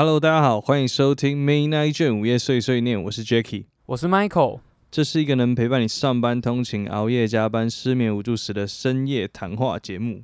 [0.00, 4.60] Hello，大家好，欢迎收听 May Night 午夜碎碎念，我是 Jacky，我是 Michael。
[4.92, 10.22] 这是一个能陪伴你上班通勤、熬夜加班、失眠无助时的深夜谈话节目。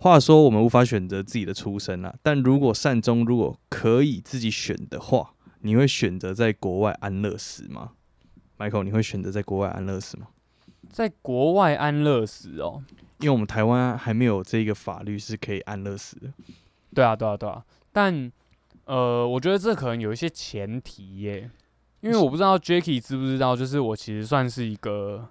[0.00, 7.92] 话说，我们无法选择自己的出身啊，但如果善终，如果可以自己选的话，你会选择在国外安乐死吗
[8.58, 10.26] ？Michael，你会选择在国外安乐死吗？
[10.90, 12.82] 在国外安乐死哦，
[13.20, 16.32] 因为我们台湾还没有这个法律是可以安乐死的。
[16.92, 17.64] 对啊，对啊，对啊。
[17.92, 18.32] 但
[18.86, 21.50] 呃，我觉得这可能有一些前提耶，
[22.00, 25.28] 因为我不知道 Jacky 知不知道，就是我其实算是一个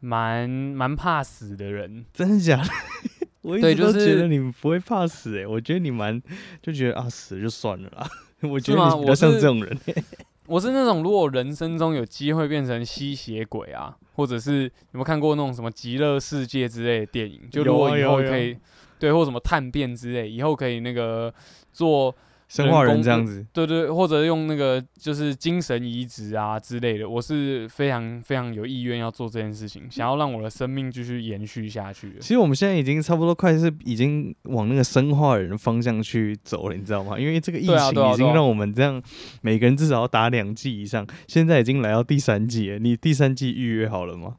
[0.00, 2.06] 蛮蛮怕死的人。
[2.14, 2.70] 真的假的？
[3.42, 6.20] 我一直都觉得你不会怕死哎，我觉得你蛮
[6.62, 8.08] 就觉得啊死就算了啦。
[8.48, 9.78] 我觉得你比较像这种人。
[10.46, 17.42] 我是那种如果人生中有机会变成吸血鬼啊，或者是有没有看过那种什么极乐世界之类的电影？
[17.50, 18.56] 就如果以后可以
[18.98, 21.32] 对，或什么探变之类，以后可以那个
[21.70, 22.14] 做。
[22.48, 32.10] 生化人这样子，对对，或者用那个就是精神移植啊之类的，我是非常非常有意愿要做这件事情，想要让我的生命继续延续下去。
[32.20, 37.18] 其实我们现在已经差不多快是已经往那个生化人的方向去走了，你知道吗？
[37.18, 39.00] 因为这个疫情已经让我们这样
[39.42, 42.78] 每个人至少要打两剂以上，现在已经来到第三季了。
[42.78, 44.36] 你第三季预约好了吗？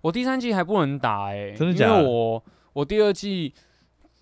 [0.00, 2.08] 我第三季还不能打哎，真的假的？
[2.08, 3.52] 我我第二季。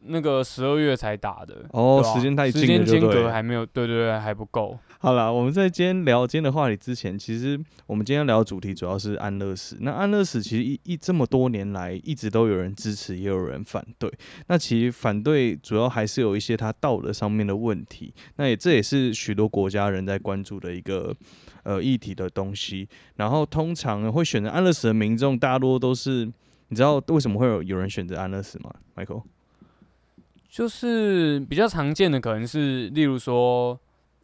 [0.05, 4.79] 那个十二月才打的哦，时间太近了，时间间隔还没有，对对对，还不够。
[4.99, 9.77] 好了，我们在今天聊今天的话题之前，其实我们今天聊的主题主要是安乐死。
[9.81, 14.13] 那安乐死其实一一这么多年来，一直都有人支持，也有人反对。
[14.47, 18.15] 那其实反对主要还是有一些他道德上面的问题。
[18.37, 21.15] 那也这也是许多国家人在关注的一个
[21.65, 22.89] 呃议题的东西。
[23.17, 26.25] 然后通常会选择安乐死的民众，大多都是
[26.69, 29.23] 你知道为什么会有有人选择安乐死吗，Michael？
[30.53, 33.81] 就是比较常见的，可能是例如说，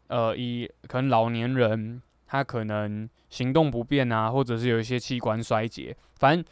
[0.09, 6.45] 呃，以可能老年人他可能行动不便啊，或者是有一些器官衰竭，反正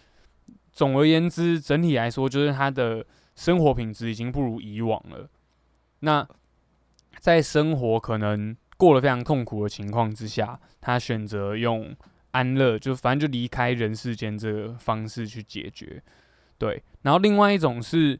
[0.72, 3.04] 总而言之，整体来说，就是他的
[3.34, 5.28] 生活品质已经不如以往了。
[6.00, 6.26] 那
[7.18, 11.94] 在生活可能过了非常痛苦的情况之下，他选择用
[12.30, 16.02] 安乐，就反正就离开人世间这个方式去解决。
[16.56, 18.18] 对，然后另外一种是。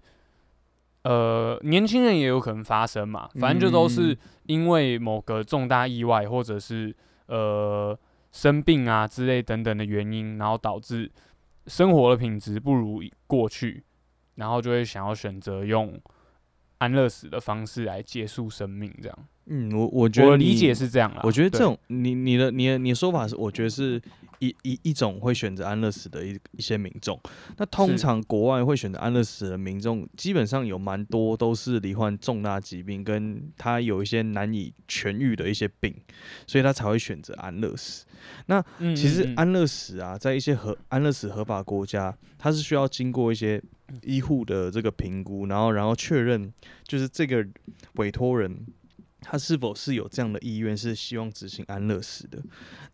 [1.09, 6.93] 呃，年轻人也有可能发生嘛，反正就都是因为某个重大意外，或者是
[7.27, 7.97] 呃
[8.33, 11.09] 生病啊之类等等的原因，然后导致
[11.69, 13.85] 生活的品质不如过去，
[14.35, 15.97] 然后就会想要选择用
[16.79, 19.17] 安乐死的方式来结束生命，这样。
[19.49, 21.21] 嗯，我我觉得理解是这样啦。
[21.23, 24.01] 我觉得这种你你的你的你的说法是，我觉得是
[24.41, 27.19] 一一一种会选择安乐死的一一些民众。
[27.57, 35.95] 那通常国外会选择安乐死的民众，基本上有蛮多都是罹患重大疾病，跟他有一些难以痊愈的一些病，
[36.47, 38.05] 所以他才会选择安乐死。
[38.47, 38.61] 那
[38.97, 43.63] 其实安乐死啊，在一些合安乐死合法国家，它是需要经过一些
[44.03, 46.53] 医护的这个评估，然后然后确认
[46.85, 47.47] 就是这个
[47.95, 48.67] 委托人。
[49.29, 52.41] 他是否是有这样的意愿，是希望执行安乐死的？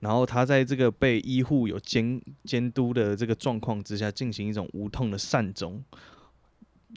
[0.00, 5.84] 然后他在这个被医护有监监督的这个状况之下，进行一种无痛的善终。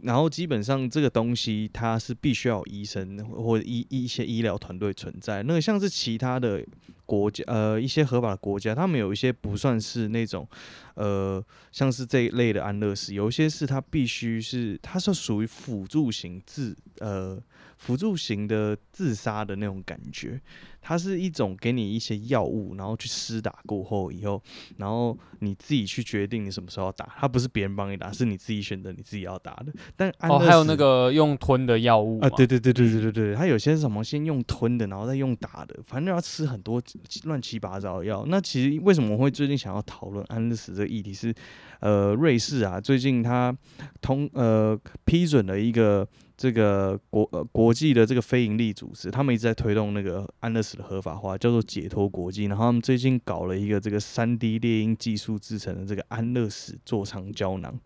[0.03, 5.43] 然后基本上这个东西，它是必须要有医生或医一些医疗团队存在。
[5.43, 6.65] 那个像是其他的
[7.05, 10.47] 国家，呃，一些合法的国家，他们有一些不算是那种，
[10.95, 17.41] 呃，像是这一类的安乐死，有一些是它必须是，它是属于辅助型自，呃。
[17.77, 20.39] 辅助型的自杀的那种感觉，
[20.81, 24.41] 它是一种给你一些药物，然后去施打过后以后，
[24.77, 29.73] 然后你自己去决定你什么时候打，它不是别人帮你打，是你自己选择你自己要打的。
[29.95, 36.81] 但哦，还有那个用吞的药物啊，对对对对对对对，它有些什么先用吞的，然后再用打的，反正要吃很多
[37.25, 38.25] 乱七八糟的药。
[38.27, 41.33] 那其实为什么会最近想要讨论安乐死这个议题是，
[41.81, 43.55] 呃，瑞士啊，最近它
[44.01, 46.07] 通呃批准了一个。
[46.37, 52.45] 这个国呃国际的这个非营利组织，他们一直在推动那个安乐死的合法化，叫做解脱国际。
[52.45, 57.79] 然后他们最近搞了一个这个三 D 猎鹰技术制成的这个安乐死座舱胶囊，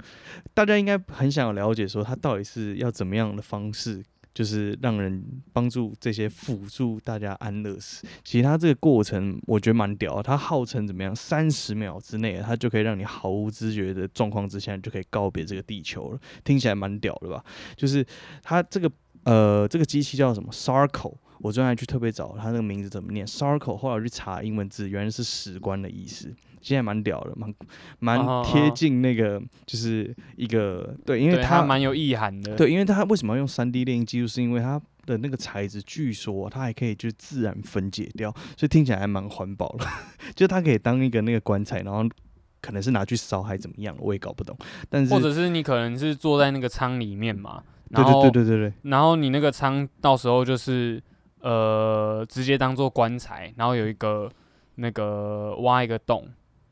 [0.54, 4.04] 大家应该很想了解说它到底是要怎么样的方式。
[4.39, 5.21] 就是让人
[5.51, 11.13] 帮助这些辅助大家安乐死，其实它这个过程我觉得蛮屌，它号称怎么样？
[11.13, 17.44] 三十秒之内，它就可以让你毫无知觉的状况之下，就可以告别这个地球了，听起来蛮屌的吧？
[17.75, 18.06] 就是
[18.41, 18.89] 它这个
[19.24, 26.33] 呃，这个机器叫什么？Sarco，我昨天去特别找它那个名字怎么念？Sarco，后来去查英文字，原来是史官的意思。
[26.61, 27.53] 现在蛮屌的，蛮
[28.00, 32.56] 蛮贴近那个，就是一个对，因为它蛮有意涵的。
[32.56, 34.27] 对，因为它为什么要用三 D 猎鹰技术？
[34.27, 39.85] 是因为它的那个材质，据说它还可以就自然分解掉，所以听起来还蛮环保的。
[40.35, 42.07] 就它可以当一个那个棺材，然后
[42.62, 44.55] 可能是拿去烧还怎么样，我也搞不懂。
[44.89, 51.01] 但是或者是你可能是坐在那个舱里面嘛，对对对对对对，然后你那个舱到时候就是
[51.41, 54.29] 呃直接当做棺材，然后有一个
[54.75, 56.27] 那个挖一个洞，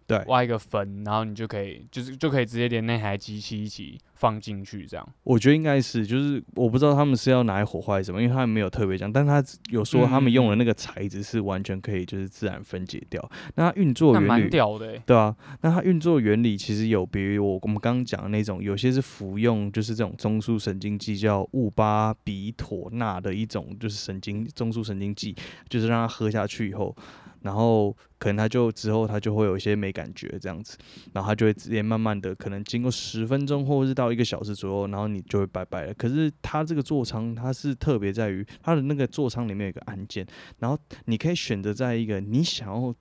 [0.08, 5.06] 对挖一个坟，然后你就可以就是就可以直接连那台机器一起放进去，这样。
[5.24, 13.30] 我觉得应该是，就是我不知道他们是要拿来火化还是什么，因为他们没有特别讲，但他有说他们用的那个材质是完全可以就是自然分解掉。
[13.56, 25.36] 那它运作原理，屌的欸，对啊，那它运作原理其实有别于我我们刚刚讲的那种，有些是服用就是这种中枢神经剂叫戊巴比妥钠的一种就是神经中枢神经剂，
[25.68, 26.96] 就是让它喝下去以后。
[27.42, 30.78] 然后可能他就之后他就会有一些没感觉这样子，
[31.14, 35.94] 然后他就会直接慢慢的可能经过十分钟或者是到一个小时左右，然后你就会拜拜了。
[35.94, 40.26] 可是他这个座舱它是特别在于它的那个座舱里面有一个按键，
[40.60, 42.94] 然后你可以选择在一个你想要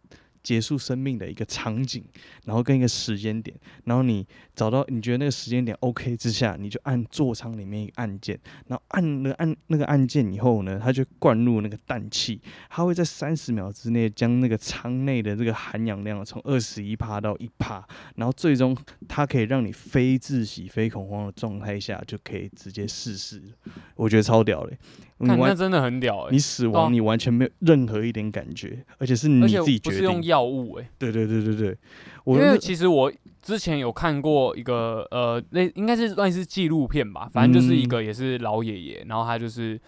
[0.46, 2.04] 结束生命的一个场景，
[2.44, 8.38] 然后跟一个时间点，然后你找到你觉得那个时间点 OK 之下，你就按座舱里面一个按键，
[8.68, 12.40] 然后按了按那个按键以后呢，它就灌入那个氮气，
[12.70, 17.84] 它会在三十秒之内将那个舱内的这个含氧量从二十一帕到一帕，
[18.14, 18.76] 然后最终
[19.08, 24.78] 它可以让你非窒息、非恐慌的状态下就可以直接逝世了，我觉得超屌嘞！
[25.18, 30.22] 你完看那真的很屌哎你，死亡你完全没有任何一点感觉，而且是你自己决不是用。
[30.22, 31.78] 药物哎，对对对对对，
[32.24, 39.80] 我因为其实我之前有看过一个呃，那应该是算是纪录片吧，反正就是一嗯个也是老爷爷，然后他就是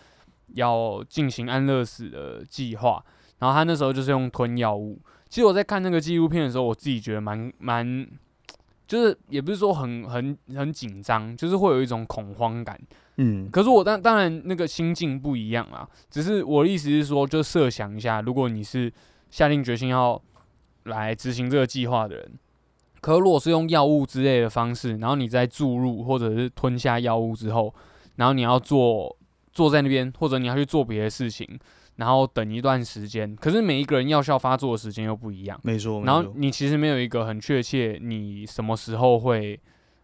[0.54, 3.04] 要进行安乐死的计划，
[3.40, 5.00] 然后他那时候就是用吞药物。
[5.28, 8.06] 其实我在看那个纪录片的时候，我自己觉得蛮蛮，
[8.88, 12.80] 就是也不是说很很很紧张，就是会有一种恐慌感。
[13.18, 18.90] 嗯可是我当当然那个心境不一样啊，只是我的意思是说，就设想一下，如果你是
[19.28, 20.20] 下定决心要
[20.84, 22.32] 来执行这个计划的人，
[23.00, 27.74] 可如果是用药物之类的方式，然后你再注入或者是吞下药物之后，
[28.16, 29.14] 然后你要坐
[29.52, 31.46] 坐在那边，或者你要去做别的事情，
[31.98, 39.60] 然后等一段时间，可是每一个人药效发作的时间又不一样，没错，然后你其实没有一个很确切你什么时候会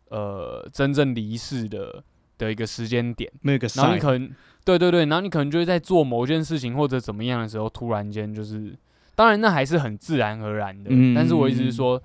[0.08, 2.02] 呃真正离世的
[2.36, 3.32] 的一个时间点。
[3.42, 4.28] 没有个然后你可能
[4.64, 8.76] 对对对，然后你可能就会在做某件事情或者怎么样的时候，突然间就是，
[9.14, 12.02] 当然那还是很自然而然的，嗯但是我意思是说，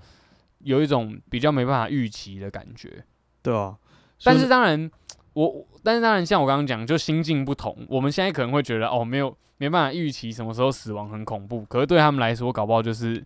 [0.60, 3.04] 有一种比较没办法预期的感觉。
[3.42, 3.76] 对啊，
[4.22, 4.88] 但是当然，
[5.32, 13.22] 我但是当然，像我刚刚讲，就心境不同，我们现在可能会觉得哦，没有没办法预期什么时候死亡很恐怖，可是对他们来说，搞不好就是，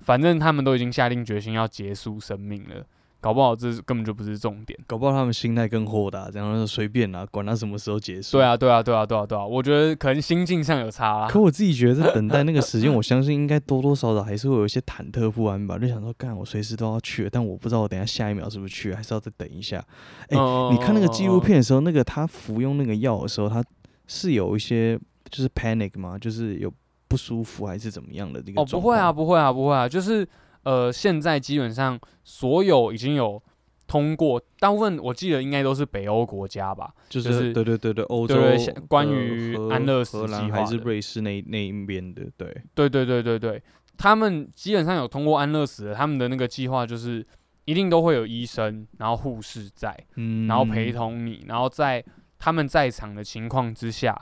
[0.00, 2.86] 反正他们都已经下定决心要结束生命了，
[3.20, 4.78] 搞不好这根本就不是重点。
[4.86, 8.36] 搞不好他们心态更豁达，这样就随便啦，管他什么时候结束。
[8.36, 8.44] 对。
[8.44, 11.26] 啊，对啊，对啊，对啊，对啊，我觉得可能心境上有差啦。
[11.26, 15.76] 可我自己觉得，在等待那个时间，我相信应该多多少少还是会有一些忐忑不安吧。
[15.76, 19.84] 就想说，干，我随时都要去了，但我不知道我等下下一秒是不是去，还是要再等一下。
[20.30, 23.64] 哎嗯你看那个纪录，片的时候，那个他服用那个药的时候，他
[24.06, 25.00] 是有一些
[25.30, 26.18] 就是 panic 吗？
[26.18, 26.72] 就是有
[27.08, 30.26] 不舒服还是怎么样的那个哦，不会啊，不会啊，不会啊，就是
[30.62, 33.42] 呃，现在基本上所有已经有
[33.86, 43.62] 通过，大部分我记得应该都是北欧国家吧，就就是是对对对对，欧洲对对像关呃于安乐死计划还是瑞士那那一边的，对，对对对对对，
[43.96, 47.24] 他们基本上有通过安乐死的，他们的那个计划就是
[47.66, 50.64] 一定都会有医生，然后护士在，嗯，然后。
[50.64, 52.02] 陪同你，然后在
[52.38, 54.18] 他们在场的情况之下，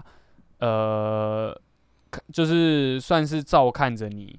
[0.63, 1.61] 呃，
[2.09, 4.39] 看就是算是照看着你，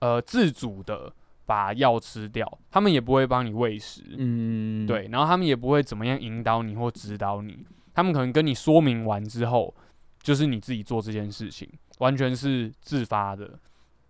[0.00, 1.12] 呃，自主的
[1.46, 9.72] 把药吃掉，他们也不会帮你喂食，嗯，对，然后他们也不会怎么样引导你或指导你，他们可能跟你说明完之后，
[10.20, 11.68] 就是你自己做这件事情，
[11.98, 13.58] 完全是自发的。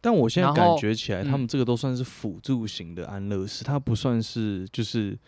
[0.01, 1.41] 但我现在感觉起来，他嗯。
[1.41, 5.19] 们这个都算是辅助型的安乐死，它不算是就是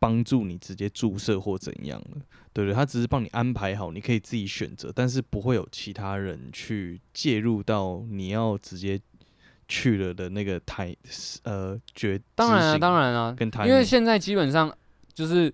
[0.00, 2.74] 帮助你直接注射或怎样了，对不对？
[2.74, 8.98] 他只是帮你安排好，你可以自己选择，但是不会有其他人去介入到你要直接
[9.68, 10.96] 去了的那个台
[11.44, 12.20] 呃决。
[12.34, 14.74] 当然啊，当然啊，跟因为现在基本上
[15.12, 15.52] 就是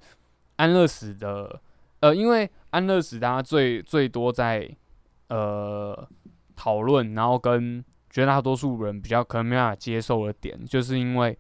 [0.54, 1.60] 安乐死的，
[2.00, 4.70] 呃，因为安乐死大家最最多在
[5.28, 6.08] 呃
[6.54, 11.36] 讨论，然后跟绝大多数人比较可能没办法接受的点，就是因为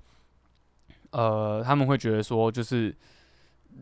[1.16, 2.94] 呃他们会觉得说，就是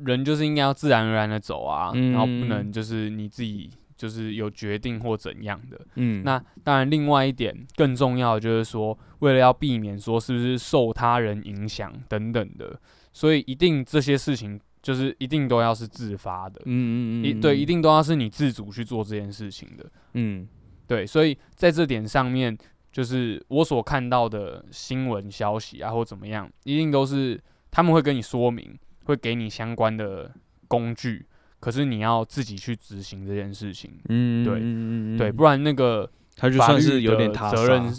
[0.04, 5.80] 人就是应该要自然而然的走啊，然后不嗯能就是你自己就是有决定或怎样的。
[5.96, 12.78] 嗯，那当然，另外一点更重要的就是说，为了要避免说是不是受他人影响等等的，
[13.12, 20.46] 所以一定这些事情就是一定都要是自发的，嗯嗯嗯，一对一定都要是你自主去做这件事情的，嗯。
[20.86, 22.54] 对，所以在这点上面，
[22.94, 27.40] 就是我所看到的新闻消息啊，或怎么样，一定都是
[27.72, 30.30] 他们会跟你说明，会给你相关的
[30.68, 31.26] 工具，
[31.58, 37.92] 可是你要自己去执行这件事情，嗯，对嗯对，不然那个他就法律算是有点责任，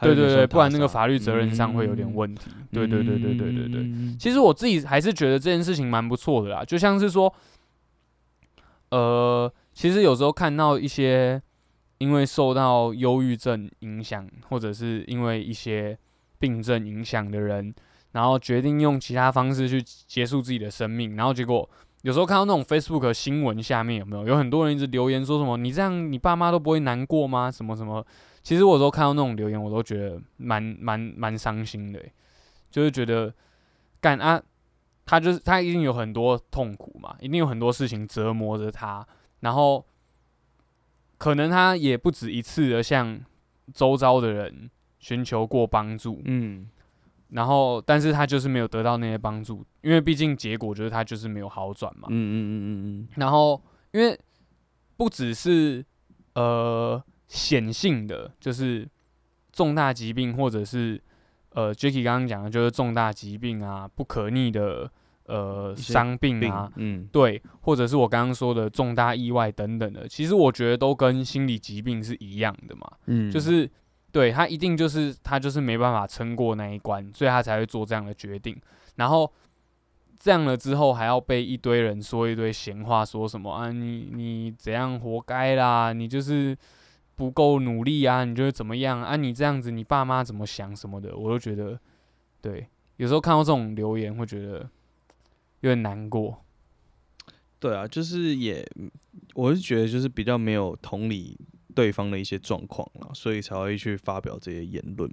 [0.00, 3.82] 对对对，不然那个法律责任上会有点嗯问题，对对对对对对对。
[3.82, 4.16] 嗯。
[4.18, 7.30] 其实我自己还是觉得这件事情蛮不错的啦，就像是说，
[8.90, 11.42] 呃，其实有时候看到一些
[12.00, 15.96] 因为受到忧郁症影响，或者是因为一些
[16.38, 17.74] 病症影响的人，
[18.12, 21.68] 然后决定用其他方式去结束自己的生命，然后结果
[22.00, 27.50] 有时候看到那种 Facebook 新闻下面有没有有很多人一直留言说什么你这样你爸妈都不会难过吗？
[27.50, 28.02] 什么什么？
[28.42, 32.00] 其实我有时候看到那种留言，我都觉得蛮蛮蛮伤心的、
[32.70, 33.30] 就是觉得
[34.00, 34.42] 干啊，
[35.04, 39.06] 他就是他一定有很多痛苦嘛，一定有很多事情折磨着他，
[39.40, 39.84] 然后
[41.20, 43.20] 可能他也不止一次的向
[43.74, 46.66] 周遭的人寻求过帮助，嗯。
[47.28, 52.08] 然后但是他就是没有得到那些帮助，因为毕竟结果就是他就是没有好转嘛。
[52.10, 53.08] 嗯，嗯嗯嗯嗯。
[53.16, 53.62] 然后
[53.92, 54.18] 因为
[54.96, 55.84] 不只是
[56.34, 58.88] 呃显性的，就是
[59.52, 60.98] 重大疾病或者是
[61.50, 64.90] 呃 Jacky 刚刚讲的，就是重大疾病啊，不可逆的
[65.30, 73.70] 呃伤病病啊，嗯对，或者是我刚刚说的重大意外等等的，其实我觉得都跟心理疾病是一样的嘛，嗯，就是
[74.10, 78.60] 对他一定就是他就是没办法撑过那一关，所以他才会做这样的决定。
[78.96, 79.32] 然后
[80.18, 86.56] 这样了之后，还要被一堆人说一堆闲话，说什么啊你你怎样活该啦，你就是
[87.14, 91.78] 不够努力啊，你就是怎么样啊，你这样子你爸妈怎么想什么的，我都觉得
[92.40, 92.66] 对。
[92.96, 94.68] 有时候看到这种留言，会觉得
[95.60, 96.44] 有点难过。
[97.58, 98.66] 对啊，就是也，
[99.34, 101.38] 我是觉得就是比较没有同理
[101.74, 105.10] 对方的一些状况了，所以才会去发表这些言论。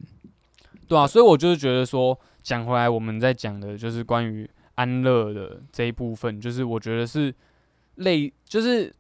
[0.88, 7.36] 对啊，所以我就是觉得说，讲回来，我们在讲的就是关于安乐的这一部分，就是我觉得是
[7.96, 8.96] 类，就是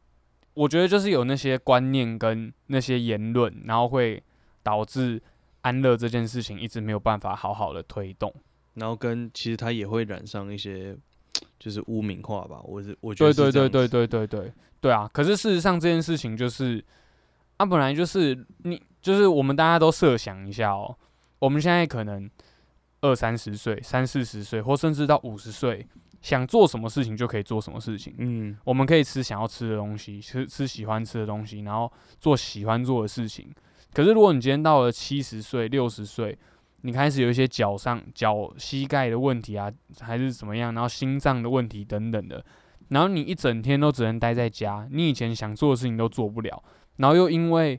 [0.54, 4.22] 我觉得就是有那些观念跟那些言论，然后会
[4.62, 5.22] 导致
[5.62, 8.34] 安乐这件事情一直没有办法好好的推动。
[8.74, 10.98] 然后跟其实他也会染上一些
[11.60, 15.10] 就是污名化吧，我是我觉得对对对对对对对啊！
[15.12, 16.84] 可是事实上这件事情就是，
[17.58, 20.96] 啊，本来就是你就是我们大家都设想一下哦，
[21.40, 22.30] 我们现在可能
[23.02, 25.88] 二三十岁、三四十岁，或甚至到五十岁，
[26.22, 28.14] 想做什么事情就可以做什么事情。
[28.18, 33.52] 嗯我们可以吃想要吃的东西，吃吃喜欢吃的东西，然后做喜欢做的事情。
[33.94, 36.38] 可是如果你今天到了七十岁、六十岁，
[36.88, 42.42] 你开始有一些脚上脚膝盖的问题啊，还是怎么样，然后心脏的问题等等的，
[42.88, 46.64] 然后你一整天都只能待在家，你以前想做的事情都做不了，
[46.96, 47.78] 然后又因为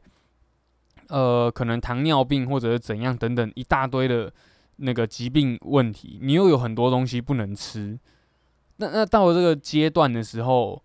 [1.08, 4.30] 呃可能糖尿病或者是怎样等等一大堆的
[4.76, 7.98] 那个疾病问题，你又有很多东西不能吃，
[8.76, 10.84] 那那到了这个阶段的时候，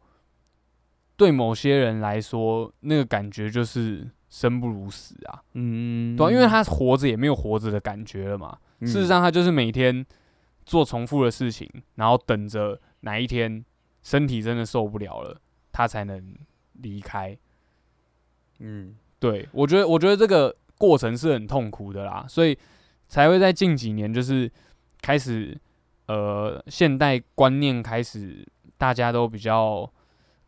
[1.17, 8.57] 对某些人来说，那个感觉就是生不如死啊，嗯，对、啊，因为他活着也没有活着的感觉了嘛。
[8.79, 10.03] 嗯事实上，他就是每天
[10.65, 13.63] 做重复的事情，然后等着哪一天
[14.01, 15.39] 身体真的受不了了，
[15.71, 16.33] 他才能
[16.73, 17.37] 离开。
[18.57, 22.57] 嗯对我觉得，我觉得这个过程是很痛苦的啦，所以
[23.07, 24.51] 才会在近几年就是
[24.99, 25.55] 开始，
[26.07, 28.43] 呃，现代观念开始
[28.79, 29.87] 大家都比较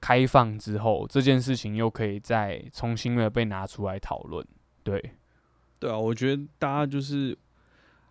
[0.06, 4.46] 开放之后，这件事情又可以再重新的被拿出来讨论。
[4.84, 5.14] 对，
[5.80, 7.36] 对啊，我觉得大家就是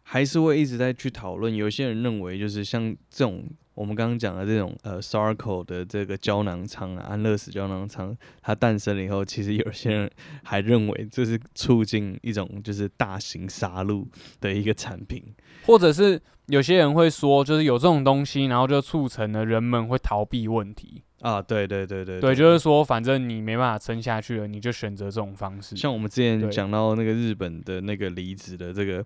[0.02, 1.54] 还是会一直在去讨论。
[1.54, 10.10] 有些人认为，就是像这种我们刚刚讲的这种呃 Sarco 的这个胶囊仓啊，安乐死胶囊仓，它诞生了以后，其实有些人
[10.42, 14.04] 还认为这是促进一种就是大型杀戮
[14.40, 15.22] 的一个产品。
[15.64, 21.04] 或者是有些人会说，就是有这种东西，然后就促成了人们会逃避问题。
[21.20, 25.76] 啊，对对对对对，就是说，反正你没办法撑下去了，你就选择这种方式。
[25.76, 29.04] 像我们之前讲到那个日本的那个离职的这个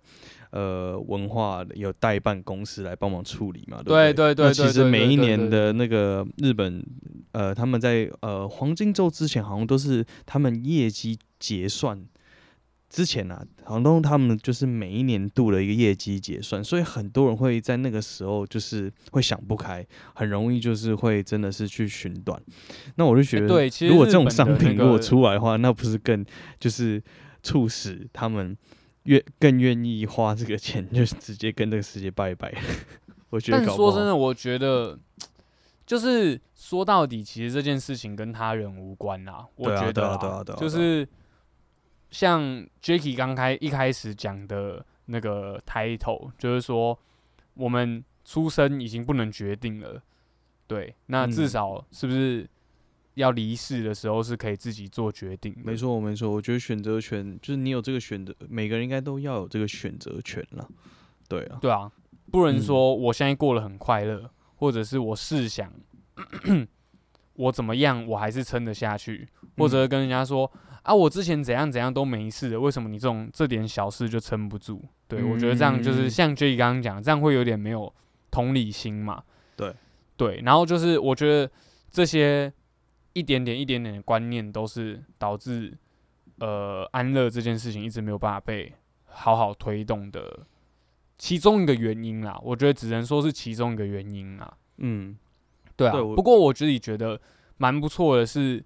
[0.50, 6.84] 呃文化有代办公司来帮忙处理嘛，对不对对那其实每一年的那个日本
[7.32, 12.04] 呃他们在呃黄金周之前好像都是他们业绩结算。
[12.88, 22.40] 之前啊，房东他们就是每一年度的一个业绩结算，所以很多人会在那个时候就是会想不开，很容易就是会真的是去寻短。
[22.96, 26.24] 那我就觉得，对其实如果这种商品如果出来的话，那不是更
[26.58, 27.02] 就是
[27.42, 28.56] 促使他们
[29.02, 32.52] 愿更愿意花这个钱，就是直接跟这个世界拜拜。
[33.28, 34.98] 我觉得但说真的，我觉得
[35.86, 39.46] 就是说到底，其实这件事情跟他人无关啦。
[39.56, 41.06] 我觉得对啊对啊对啊就是
[42.10, 42.42] 像
[42.82, 46.98] Jacky 刚开一开始讲的那个 title，就是说
[47.54, 50.02] 我们出生已经不能决定了，
[50.66, 52.48] 对，那至嗯少是不是
[53.14, 55.60] 要离世的时候是可以自己做决定的？
[55.64, 60.68] 没错没错，我觉得选择权就是你有这个选择，每个人应该都要有这个选择权了。
[61.28, 61.90] 对啊，对啊，
[62.30, 65.72] 不能嗯说我现在过得很快乐，或者是我试想
[67.34, 70.50] 我怎么样，我还是撑得下去，或者跟人家说
[70.88, 74.80] 啊，我之前怎样怎样都没事的，为什么你这种这点小事就撑不住？
[75.06, 77.92] 对、我觉得这样就是嗯像 J 刚刚讲，这样会有点没有
[78.30, 79.22] 同理心嘛。
[79.54, 79.74] 对
[80.16, 81.50] 对，然后就是我觉得
[81.90, 82.50] 这些
[83.12, 85.76] 一点点一点点的观念，都是导致
[86.38, 88.72] 呃安乐这件事情一直没有办法被
[89.04, 90.40] 好好推动的
[91.18, 92.40] 其中一个原因啦。
[92.42, 94.50] 我觉得只能说是其中一个原因啦。
[94.78, 95.14] 嗯，
[95.76, 97.20] 对啊，不过我自己觉得
[97.58, 98.64] 蛮不错的是，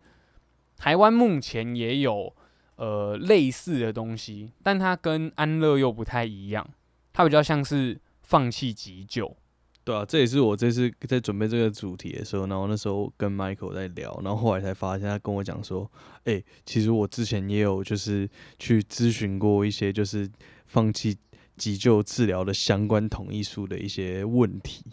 [0.83, 2.35] 台湾目前也有
[2.75, 6.69] 呃类似的东西，但它跟安乐又不太一样，
[7.13, 9.37] 它比较像是放弃急救。
[9.85, 15.89] 对啊，这也是我这次在准备这个主题的时候，然后那时候跟 Michael 在聊，然后后来才发现他跟我讲说，
[16.25, 20.29] 哎、其实我之前也有就是去咨询过一些就是
[20.67, 21.17] 放弃
[21.57, 24.85] 急救治疗的相关同意书的一些问题，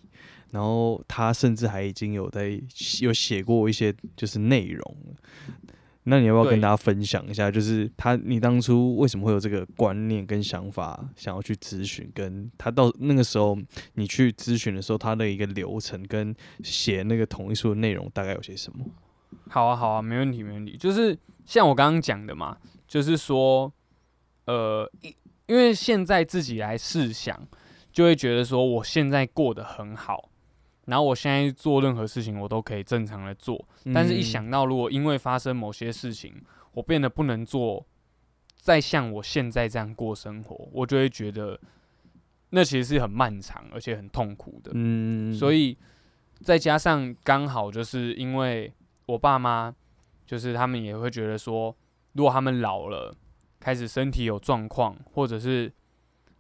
[0.52, 2.62] 然后他甚至还已经有在
[3.02, 4.96] 有写过一些就是内容。
[6.10, 7.52] 那你要不要跟大家分享一下？
[7.52, 12.10] 就是他，你当初为什么会有这个观念跟想法，想要去咨询？
[12.14, 13.58] 跟他到那个时候
[13.94, 18.84] 你去咨询的时候，他的一个流程跟写那个同意书的内容大概有些什么？
[19.48, 20.76] 好啊，好啊，没问题，没问题。
[20.78, 22.58] 就是像我刚刚讲的嘛，
[22.88, 23.72] 就是说，
[24.46, 25.14] 呃，因
[25.48, 27.48] 因为现在自己来试想，
[27.92, 30.29] 就会觉得说，我现在过得很好，
[30.90, 36.34] 然后我现在做任何事情我都可以正常的做，但是一嗯，想到如果因为发生某些事情，
[36.74, 37.86] 我变得不能做，
[38.56, 41.60] 再像我现在这样过生活，我就会觉得
[42.50, 44.72] 那其实是很漫长而且很痛苦的。
[44.74, 45.78] 嗯，所以
[46.42, 48.74] 再加上刚好就是因为
[49.06, 49.72] 我爸妈，
[50.26, 51.76] 就是他们也会觉得说，
[52.14, 53.16] 如果他们老了，
[53.60, 55.72] 开始身体有状况，或者是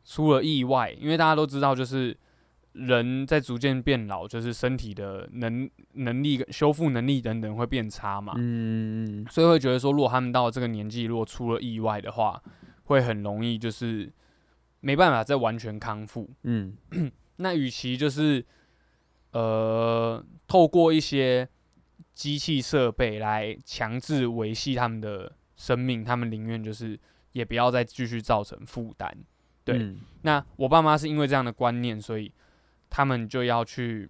[0.04, 2.18] 出了意外，因为大家都知道，就是
[2.73, 8.34] 人在逐渐变老，就是身体的能能力、修复能力等等会变差嘛。
[8.38, 12.41] 嗯，所以会觉得说，如果他们到了这个年纪，如果出了意外的话，
[12.84, 14.12] 会很容易就是
[14.82, 16.29] 没办法再完全康复。
[16.43, 16.77] 嗯
[17.38, 18.45] 那与其就是
[19.32, 21.47] 呃透过一些
[22.13, 26.99] 机器设备来强制维系他们的生命，他们宁愿就是
[27.32, 29.17] 也不要再继续造成负担。
[29.63, 32.32] 对嗯那我爸妈是因为这样的观念，所以
[32.89, 34.10] 他们就要去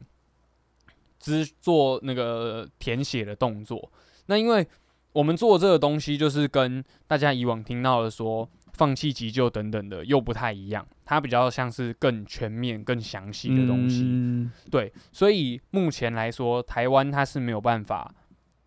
[1.19, 3.91] 支做那个填写的动作。
[4.27, 4.67] 那因为
[5.11, 14.03] 我们做这个东西，就是跟大家以往听到的说放弃急救等等的又不太一样，它比较像是更全面、更详细的东西。
[14.05, 18.13] 嗯对，所以目前来说，台湾它是没有办法，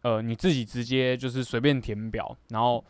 [0.03, 2.85] 呃，你自己直接就是随便填表，然后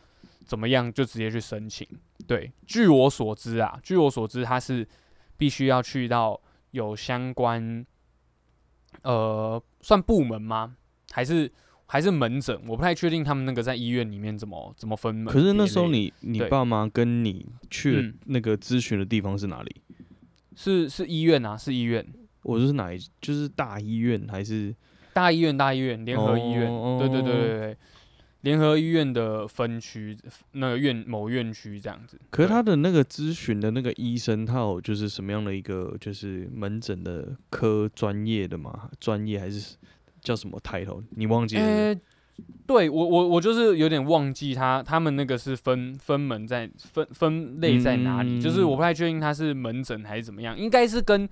[0.47, 1.87] 怎么样就直接去申请。
[2.27, 4.89] 对，据我所知啊，据我所知，它是
[5.37, 6.41] 必须要去到
[6.73, 7.87] 有相关，
[9.03, 10.77] 呃，算部门吗？
[11.13, 11.51] 还是
[11.87, 12.61] 还是门诊？
[12.67, 15.33] 我不太确定他们那个在医院里面怎么怎么分门。
[15.33, 19.77] 可是那时候你你爸妈跟你去那个咨询的地方是哪里？
[20.55, 22.07] 是是医院啊，是医院，
[22.43, 22.99] 我说是哪一？
[23.21, 24.75] 就是大医院还是
[25.13, 26.71] 大医院，大医院，联合医院。
[26.71, 27.77] 哦对对对对对，
[28.43, 30.17] 联合医院的分区，
[30.53, 32.21] 那个院某院区这样子。
[32.31, 38.89] 可是他的那个咨询的那个医生，他有就是什么样的一个就是门诊的科专业的吗？
[39.01, 39.77] 专业还是
[40.21, 41.03] 叫什么 title？
[41.11, 41.73] 你忘记了是是？
[41.73, 42.01] 呃，
[42.67, 51.29] 对我我我就是有点忘记他他们那个是分分门在分分类在哪里，就是我不太确定他是门诊还是怎么样，应该是跟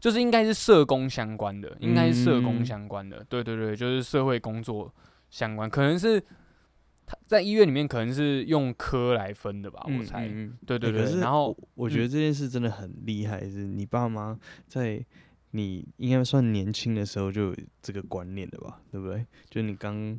[0.00, 4.90] 就是应该是社工相关的，应该是社工嗯相关的，对对对，就是社会工作
[5.30, 6.24] 相关，可能是他
[7.26, 10.28] 在医院里面可能是用科来分的吧，我嗯猜，
[10.66, 15.04] 对对对，欸然后我我觉得嗯这件事真的很厉害，是你爸妈在
[15.52, 18.80] 你应该算年轻的时候就有这个观念的吧？
[18.90, 19.24] 对不对？
[19.48, 20.18] 就你刚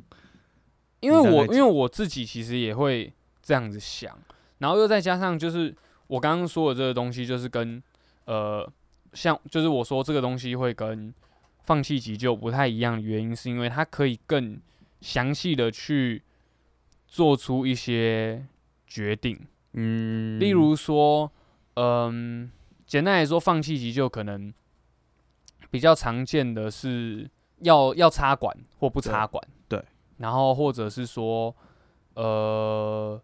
[1.00, 4.18] 因为我因为我自己其实也会这样子想，
[4.58, 5.74] 然后又再加上就是
[6.06, 7.82] 我刚刚说的这个东西，就是跟
[8.24, 8.68] 呃
[9.12, 11.12] 像就是我说这个东西会跟
[11.64, 14.58] 放弃急救不太一样的原因，是因为它可以更
[15.00, 16.22] 详细的去
[17.16, 18.44] 做出一些
[18.86, 19.40] 决定，
[19.72, 21.32] 嗯，例如说，
[21.72, 22.50] 嗯，
[22.86, 24.52] 简单来说，放弃急救可能
[25.70, 27.26] 比较常见的是
[27.60, 29.82] 要要插管或不插管，对，
[30.18, 31.56] 然后或者是说，
[32.12, 33.18] 呃，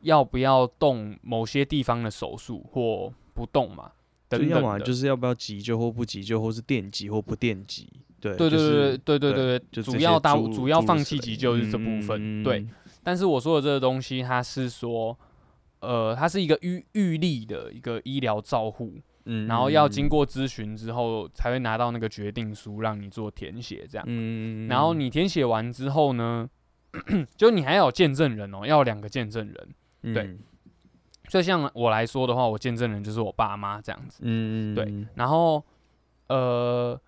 [0.00, 3.92] 要不要动某些地方的手术或不动嘛？
[4.28, 4.56] 等等的。
[4.56, 12.66] 要么就是要不要急救或不急救，或是电击或不电击，对，对对对对对对对，主要大诸主要放弃急救是这部分，对。
[13.08, 15.18] 嗯但是我说的这个东西，它是说，
[15.80, 18.92] 呃，它是一个预预立的一个医疗照护，
[19.24, 24.04] 嗯然后要经过咨询之后，才会拿到那个决定书让你做填写，这样。
[24.06, 26.46] 嗯，然后你填写完之后呢，
[27.34, 29.68] 就你还要有见证人哦，要两个见证人。
[30.02, 30.36] 嗯对，
[31.28, 34.20] 所以像我来说的话，我见证人就是我爸妈这样子。
[34.22, 35.64] 嗯，对然后，
[36.28, 37.00] 呃，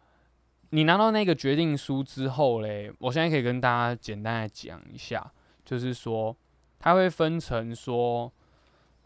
[0.71, 5.33] 你拿到那个决定书之后嘞，我现在可以跟大家简单的讲一下，
[5.71, 6.37] 就是说
[6.81, 8.33] 它会分成说，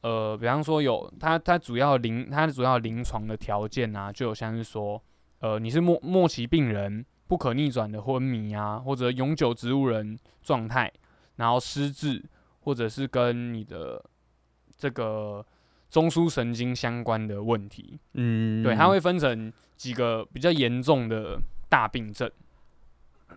[0.00, 4.98] 呃，比方说有它它主要临它的主要临床的条件啊，就有像是说，
[5.40, 10.90] 呃，你是末末期病人，不可逆转的昏迷啊，或者永久植物人状态，
[11.36, 12.24] 然后失智，
[12.60, 14.02] 或者是跟你的
[14.74, 15.44] 这个
[15.90, 22.30] 中枢神经相关的问题，嗯，对，它会分成几个比较严重的大病症。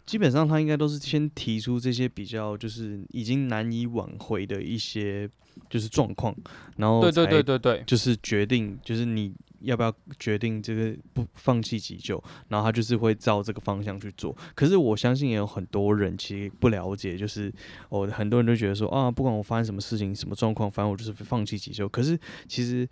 [0.05, 5.29] 基本上他应该都是先提出这些比较就是已经难以挽回的一些
[5.69, 6.35] 就是状况，
[6.77, 14.35] 然后对对才对对对，就是决定就是你要不要决定这个不放弃急救，然后他就是会照这个方向去做。
[14.55, 17.51] 可是我相信也有很多人其实不了解，就是
[17.89, 21.89] 哦，很多人都觉得说啊，不管我发生什么事情、什么状况，反正我就是放弃急救。
[21.89, 22.87] 可是其实。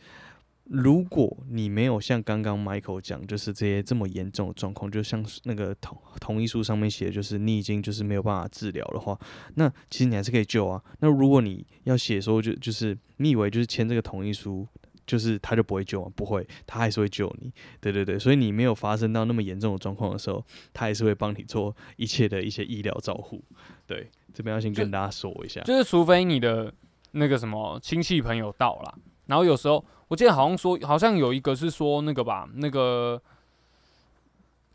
[0.65, 9.19] 如果你没有像刚刚 Michael 讲，就是这些这么严重的状况，就像那个同同意书上面写，就是你已经就是没有办法治疗的话，
[9.55, 10.81] 那其实你还是可以救啊。
[10.99, 14.67] 那如果你要写说就就是你以为就是签这个同意书，
[15.05, 16.11] 就是他就不会救吗？
[16.15, 17.53] 不会，他还是会救你。
[17.79, 23.39] 对对对，所以你没有发生到那么严重的状况的时候，他还是会帮你做一切的一些医疗照护。
[23.85, 25.61] 对，这边要先跟大家说一下。
[25.61, 26.73] 就是除非你的
[27.11, 28.97] 那个什么亲戚朋友到了，
[29.27, 33.21] 然后有时候我记得好像说，好像有一个是说那个吧，那个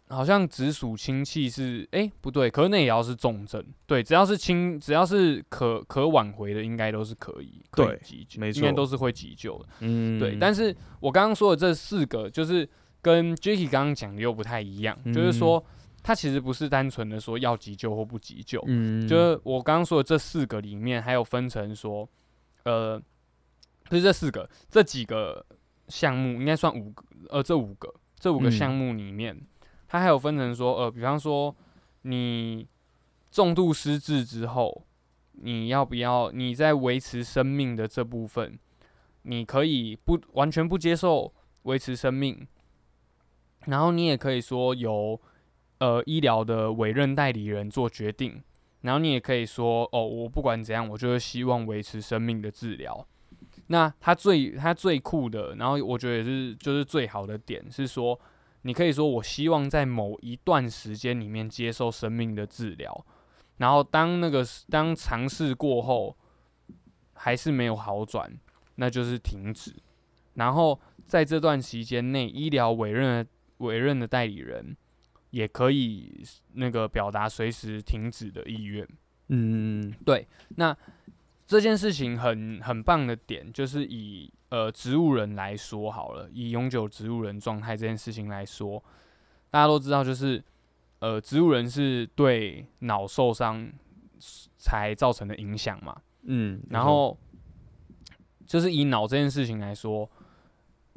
[0.08, 9.66] 好像直属亲戚是，哎、不对，可是那也要是重症，对，只要是轻，只要是可可挽回的，应该都是可以，对急救，没应该都是会急救的。
[9.80, 12.68] 嗯，对，但是我刚刚说的这四个，就是
[13.00, 15.64] 跟 Jacky 刚刚讲的又不太一样，就是说
[16.02, 22.08] 他其实不是单纯的说要急救或不急救，嗯，就是我刚刚说的这四个里面，还有分成说，
[22.64, 23.00] 呃，
[23.90, 25.44] 不是这四个，这几个
[25.88, 29.37] 项目应该算五个，呃，这五个这五个嗯项目里面，
[29.88, 31.53] 它还有分成说，呃，比方说
[32.03, 32.68] 你
[33.33, 34.87] 重度失智之后，
[35.33, 38.57] 你要不要你在维持生命的这部分，
[39.22, 42.46] 你可以不完全不接受维持生命，
[43.66, 45.20] 然后你也可以说由
[45.79, 48.40] 呃医疗的委任代理人做决定，
[48.83, 53.05] 然后你也可以说哦，我不管怎样，我就是希望维持生命的治疗。
[53.72, 58.18] 那它最它最酷的，然后我觉得也是就是最好的点是说，
[58.62, 63.06] 你可以说我希望在某一段时间里面接受生命的治疗，
[63.59, 66.16] 然后当那个当尝试过后
[67.12, 68.28] 还是没有好转，
[68.74, 69.72] 那就是停止。
[70.35, 74.76] 然后在这段期间内，医疗委任的委任的代理人
[75.30, 78.85] 也可以那个表达随时停止的意愿。
[79.28, 80.76] 嗯，对那
[81.50, 88.80] 这件事情很很棒的点，就是以呃植物人来说好了，以永久植物人状态这件事情来说，
[89.50, 90.40] 大家都知道，就是
[91.00, 93.68] 呃植物人是对脑受伤
[94.58, 96.00] 才造成的影响嘛。
[96.22, 97.18] 嗯，然后
[98.46, 100.08] 就是以脑这件事情来说，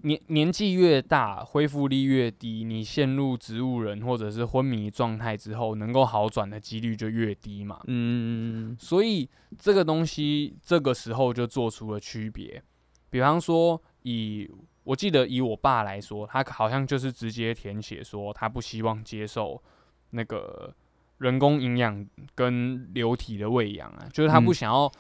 [0.04, 7.82] 年年纪越大，恢复力越低，你陷入植物人或者是昏迷状态之后，能够好转的几率就越低嘛。
[7.88, 12.62] 嗯，所以这个东西这个时候就做出了区别。
[13.10, 14.50] 比方说以，
[14.84, 19.62] 我记得以我爸来说，他好像就是直接填写说他不希望接受
[20.10, 20.74] 那个
[21.20, 24.92] 人工营养跟流体的喂养啊，就是他不嗯想要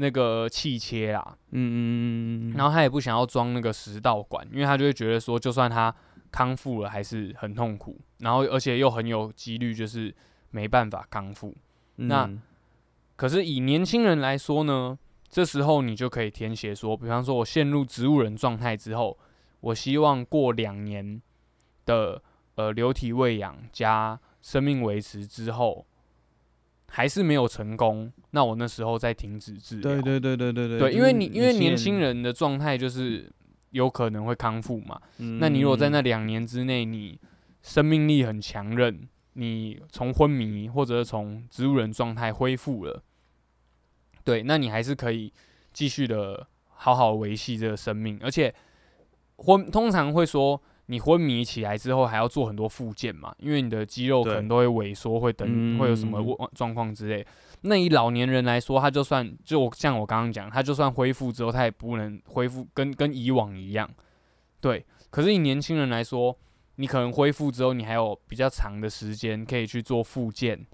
[0.00, 5.94] 那个气切啦，嗯嗯嗯嗯，然后他也不想要装那个食道管，因为他就会觉得说，就算他
[6.32, 10.14] 康复了，还是很痛苦，然后而且又很有几率就是
[10.52, 11.54] 没办法康复。
[11.96, 12.40] 那嗯
[13.16, 19.18] 可是以年轻人来说呢，这时候你就可以填写说，比方说我陷入植物人状态之后，
[19.60, 21.20] 我希望过两年
[21.84, 22.22] 的
[22.54, 25.84] 呃流体喂养加生命维持之后，
[26.92, 29.82] 还是没有成功，那我那时候再停止治疗。
[29.82, 33.30] 对对对对对对对，因为你因为年轻人，的状态就是
[33.70, 37.16] 有可能会康复嘛，嗯那你如果在那两年之内你
[37.62, 43.02] 生命力很强韧，你从昏迷或者是从植物人状态恢复了，
[44.24, 45.32] 对，那你还是可以
[45.72, 48.52] 继续的好好维系这个生命，而且
[49.36, 56.20] 昏通常会说你昏迷起来之后还要做很多复健嘛，因为你的肌肉可能都会萎缩，会等会有什么
[56.52, 57.24] 状况之类。
[57.60, 63.88] 那以老年人来说，他就算就像我刚刚讲，他就算恢复之后，他也不能恢复跟跟以往一样，
[64.60, 64.84] 对。
[65.10, 66.36] 可是以年轻人来说，
[66.74, 70.66] 你可能恢复之后，你还有比较长的时间可以去做复健，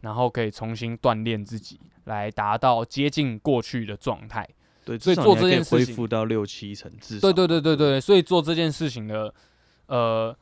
[0.00, 4.46] 然后可以重新锻炼自己，来达到接近过去的状态。
[4.84, 9.32] 对，所以做这件事情恢复到六七成，至少对对对对对，所以做这件事情的，
[9.86, 10.36] 呃，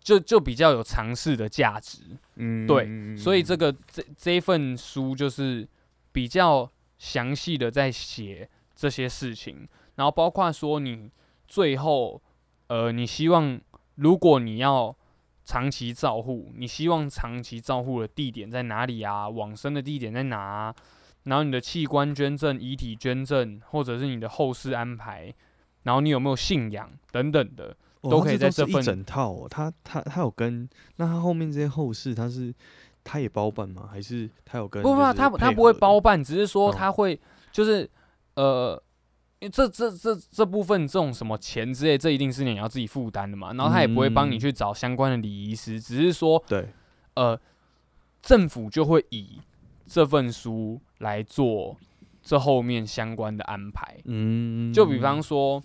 [0.00, 2.00] 就就比较有尝试的价值。
[2.36, 5.66] 嗯，对嗯所以这个这这一份书就是
[6.12, 11.10] 比较详细的在写这些事情，然后包括说你
[11.46, 12.20] 最后，
[12.68, 13.60] 呃，你希望
[13.96, 14.94] 如果你要
[15.44, 19.28] 长期照护，你希望长期照护的地点在哪里啊？
[19.28, 20.74] 往生的地点在哪、啊？
[21.24, 25.34] 然后你的器官捐赠、遗体捐赠，或者是你的后事安排，
[25.82, 27.76] 然后你有没有信仰等等的，
[28.10, 29.46] 都可以在这份整套哦。
[29.48, 32.54] 他他他有跟那他后面这些后事，他是
[33.04, 33.88] 他也包办吗？
[33.90, 34.82] 还是他有跟？
[34.82, 37.18] 不不，就是他他不会包办，只是说哦他会
[37.52, 37.88] 就是
[38.34, 38.82] 呃，
[39.40, 43.52] 因为这这这这部分这种什么钱之类，这一定是你要自己负担的嘛。
[43.52, 46.68] 然后他也不会帮你嗯去找相关的礼仪师，只是说对，
[47.14, 47.38] 呃，
[48.22, 49.40] 政府就会以
[49.86, 51.76] 这份书来做
[52.22, 53.96] 这后面相关的安排。
[54.04, 55.62] 嗯，就比方说，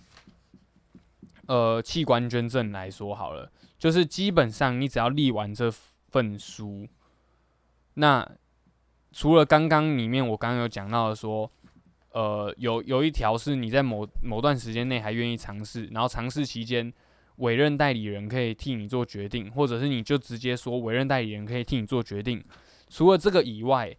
[1.46, 5.70] 呃，器官捐赠来说好了，就是基本上你只要立完这
[6.08, 6.88] 份书，
[7.94, 8.28] 那
[9.12, 11.50] 除了刚刚里面我刚刚有讲到的说，
[12.12, 16.92] 呃，有有一条是你在某某段时间内还愿意尝试，然后尝试期间
[17.36, 22.42] 委任代理人可以替你做决定，或者是你就直接说委任代理人可以替你做决定。
[22.88, 23.94] 除了这个以外，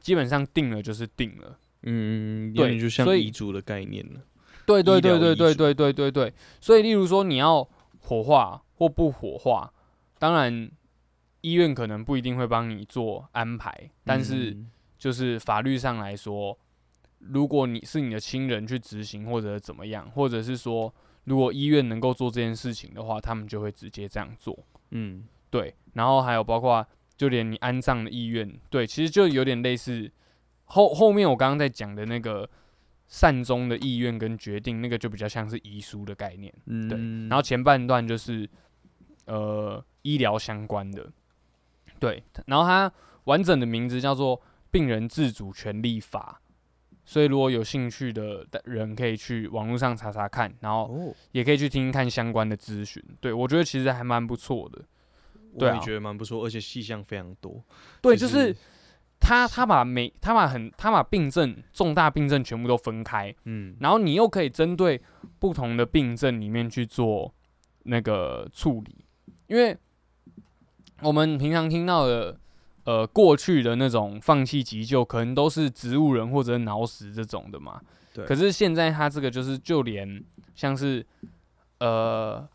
[0.00, 1.58] 基本上定了就是定了。
[1.82, 4.20] 嗯，对就像遗嘱的概念了。
[4.68, 7.66] 对对对对对对对对对，所以例如说你要
[8.00, 9.72] 火化或不火化，
[10.18, 10.70] 当然
[11.40, 14.70] 医院可能不一定会帮你做安排，但是嗯。
[14.98, 16.58] 就是法律上来说，
[17.20, 24.58] 如果你是你的亲人去执行或者怎么样，或者是说如果医院能够做这件事情的话，他们就会直接这样做。
[24.90, 26.84] 嗯，对，然后还有包括
[27.16, 30.10] 就连你安葬的意愿，对，其实就有点类似
[30.64, 32.50] 后后面我刚刚在讲的那个
[33.08, 36.52] 善终的意愿跟决定，那个就比较像是遗书的概念。
[36.66, 38.48] 嗯，对，然后前半段就是
[39.24, 41.10] 呃医疗相关的，
[41.98, 42.92] 对，然后它
[43.24, 44.36] 完整的名字叫做
[44.70, 46.40] 《病人自主权利法》，
[47.04, 53.02] 所以如果有兴趣的人可以去网络上查查看，然后哦，也可以去听听看相关的咨询。
[53.20, 54.84] 对我觉得其实还蛮不错的。
[55.58, 57.64] 对啊我也觉得蛮不错，而且细项非常多。
[58.02, 58.54] 对，就就是
[59.20, 65.00] 他他把每他把很他把病症重大病症全部都分开，嗯，然后你又可以针对
[65.38, 67.34] 不同的病症里面去做
[67.84, 69.04] 那个处理，
[69.46, 69.76] 因为
[71.00, 72.38] 我们平常听到的，
[72.84, 77.80] 呃，过去的那种放弃急救，可能都是植物人或者脑死这种的嘛。
[78.14, 81.04] 对可是现在他这个就是，就连像是
[81.80, 82.48] 呃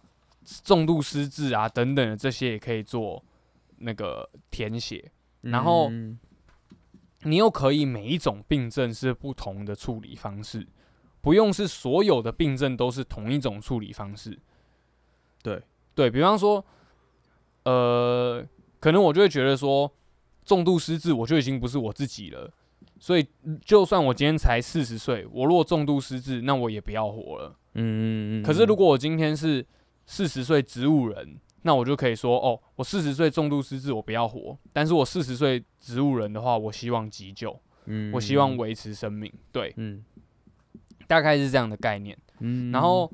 [0.64, 3.24] 重度失智啊等等的这些，也可以做
[3.78, 5.12] 那个填写。
[5.42, 6.18] 然后嗯
[7.24, 10.68] 你又可以每一种病症是不同的处理方式，
[11.22, 14.38] 不用是所有的病症都是同一种处理方式。
[15.42, 15.62] 对，
[15.96, 16.64] 对比方说，
[17.64, 18.46] 呃，
[18.80, 19.92] 可能我就会觉得说，
[20.46, 22.52] 重度失智我就已经不是我自己了，
[23.00, 23.26] 所以
[23.66, 27.56] 就算我今天才四十岁，我如果重度失智，那我也不要活了。
[27.76, 29.66] 嗯嗯嗯，可是如果我今天是
[30.06, 39.32] 四十岁植物人，那我就可以说，哦，我四十岁重度失智，我不要活；但是我四十岁植物人的话，我希望急救，嗯我希望维持生命。
[39.52, 40.04] 对，嗯
[41.08, 42.18] 大概是这样的概念。
[42.40, 43.12] 嗯，然后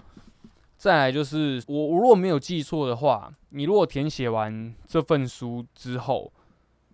[0.77, 6.31] 再来就是，我我如果没有记错的话，你如果填写完这份书之后，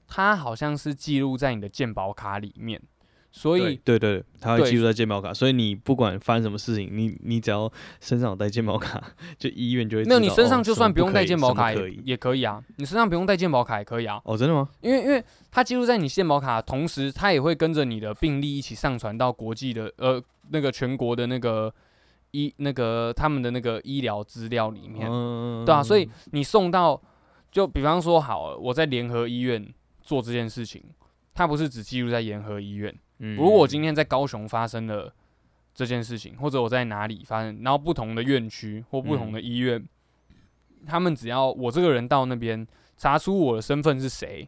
[0.07, 2.81] 它好像是记录在你的健保卡里面，
[3.37, 7.69] 所以对对对，它会记录在健保卡，所以你不管发生什么事情，你你只要
[7.99, 9.03] 身上有带健保卡，
[9.37, 14.69] 就医院就会没有你身上就算不用带健保卡也也可以啊，你身上不用带健保卡也可以啊，哦，真的吗？
[14.79, 15.21] 因为因为
[15.51, 21.73] 它记录在你健保卡，同时它也会跟着你的病历一起上传到国际的呃那个全国的那个
[22.31, 27.01] 医那个他们的那个医疗资料里面，嗯，对啊，所以你送到
[27.51, 29.67] 就比方说好，我在联合医院
[30.01, 30.81] 做这件事情，
[31.33, 35.13] 它不是只记录在联合医院，嗯如果我今天在高雄发生了
[35.73, 39.83] 这件事情，或者我在哪里发生，然后不同的院区或不同的医院，
[40.85, 42.65] 他们只要我这个人到那边
[42.97, 44.47] 查出我的身份是谁，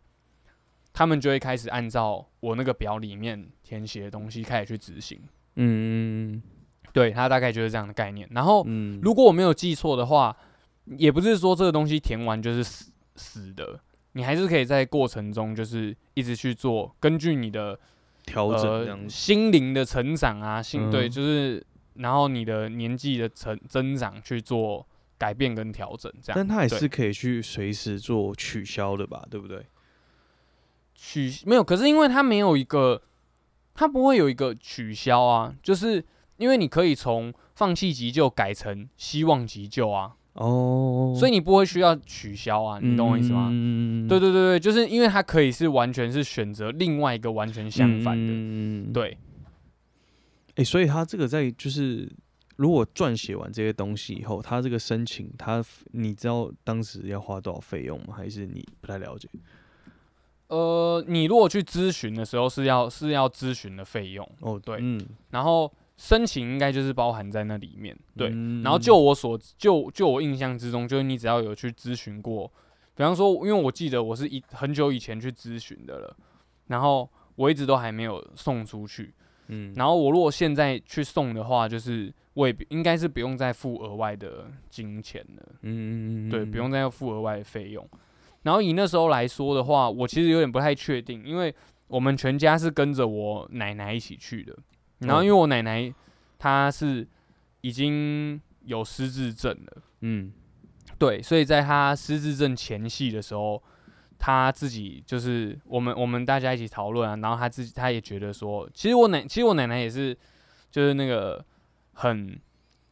[0.94, 5.20] 他们就会开始按照我那个表里面填写的东西开始去执行。
[5.56, 6.42] 嗯
[6.94, 8.28] 对，他大概就是这样的概念。
[8.32, 10.36] 然后，嗯，如果我没有记错的话，
[10.98, 13.80] 也不是说这个东西填完就是死死的，
[14.14, 17.78] 你还是可以在过程中就是一直去做，根据你的
[18.28, 24.86] 调整这呃样子，心灵的成长啊，心对，嗯就是然后你的年纪的成增长去做
[25.18, 26.36] 改变跟调整，这样。
[26.36, 29.66] 但它也是可以去随时做取消的吧，对不对？
[30.94, 33.02] 取没有，可是因为它没有一个，
[33.74, 36.04] 它不会有一个取消啊，就是
[36.38, 43.50] 因为你可以从放弃急救改成希望急救啊，哦，所以你不会需要取消啊，你懂我意思吗？
[43.52, 48.34] 嗯对对对对，就是因为它可以是完全是选择另外一个完全相反的，
[48.86, 49.18] 的，对，
[50.56, 52.08] 哎、所以他这个在就是，
[52.56, 58.14] 如果撰写完这些东西以后，他这个申请，他你知道当时要花多少费用吗？
[58.16, 59.28] 还是你不太了解？
[60.50, 64.78] 呃，你如果去咨询的时候是要是要咨询的费用，哦，对。
[64.80, 65.00] 嗯，
[65.32, 68.30] 然后申请应该就是包含在那里面，对。
[68.32, 72.48] 嗯然后就我所就就我印象之中，就是你只要有去咨询过，
[72.96, 76.16] 比方说，因为我记得我是一很久以前去咨询的了，
[76.68, 79.14] 然后我一直都还没有送出去。
[79.48, 87.88] 嗯，然后我如果现在去送的话，就是我也应该是不用再付额外的金钱了，嗯，对，不用再要付额外的费用。
[88.44, 91.54] 然后以那时候来说的话，我其实有点不太确定，因为
[91.88, 94.56] 我们全家是跟着我奶奶一起去的。
[95.00, 95.94] 然后因为我奶奶
[96.40, 97.08] 她是
[97.62, 100.32] 已经有失智症了，嗯，
[100.98, 103.62] 对，所以在她失智症前夕的时候，
[104.18, 110.18] 她自己就是我们我们大家一起讨论啊，然后她自己她也觉得说，其实我奶其实我奶奶也是
[110.72, 111.44] 就是那个
[111.94, 112.40] 很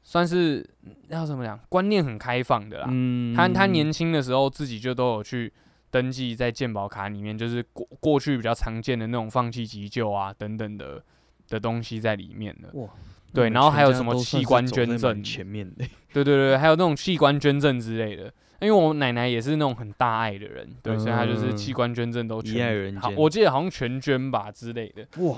[0.04, 0.68] 算是
[1.10, 2.88] 要怎么讲，观念很开放的啦。
[2.90, 5.52] 嗯他他年轻的时候自己就都有去
[5.90, 11.04] 登记在健保卡里面，就是过过去比较常见的那种放弃急救啊等等的
[11.50, 12.70] 的东西在里面了。
[12.74, 12.90] 哇，
[13.34, 18.32] 对，然后还有什么器官捐赠，前面的， 对对对，还有那种器官捐赠之类的。
[18.62, 25.06] 因为我奶奶也是那种很大爱的人，对，所以她就是嗯器官捐赠都遗爱人间我记得好像全捐吧之类的。
[25.24, 25.38] 哇，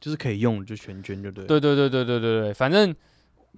[0.00, 2.94] 就是可以用就全捐就对，对对对对对对对，反正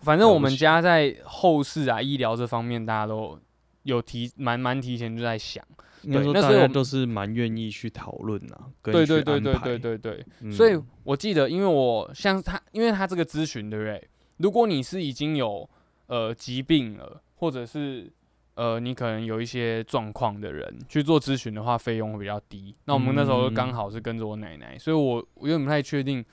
[0.03, 3.41] 反正我们家在后事啊医疗这方面，大家都
[3.85, 5.65] 有提蛮蛮提前就在想。
[6.05, 14.09] 应该对说大家都是蛮愿意去讨论啊，跟对对对对对对对，嗯所以我记得，因为我像他，因为他这个咨询，对不对？
[14.39, 15.69] 如果你是已经有
[16.07, 18.11] 呃疾病了，或者是
[18.55, 22.75] 呃你可能有一些状况的人去做咨询的话，费用会比较低。
[22.85, 26.25] 那我们那时候刚嗯好是跟着我奶奶，所以我我有点不太确定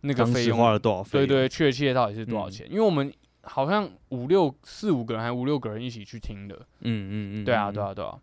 [0.00, 1.04] 那个费用花了多少？
[1.10, 2.66] 对对，确切到底是多少嗯钱？
[2.68, 6.54] 因为我们好像五六四五个人，还五六个人一起去听的。
[6.80, 7.08] 嗯
[7.40, 8.18] 嗯嗯，对啊，嗯对啊，对啊。